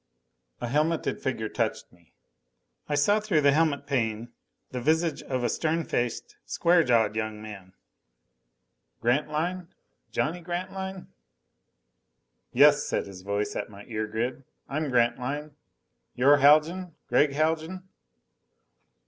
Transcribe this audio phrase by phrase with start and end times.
[0.61, 2.11] A helmeted figure touched me.
[2.89, 4.29] I saw through the helmetpane
[4.71, 7.73] the visage of a stern faced, square jawed young man.
[8.99, 9.67] "Grantline?
[10.11, 11.09] Johnny Grantline?"
[12.51, 14.43] "Yes," said his voice at my ear grid.
[14.67, 15.51] "I'm Grantline.
[16.15, 16.95] You're Haljan?
[17.07, 17.87] Gregg Haljan?"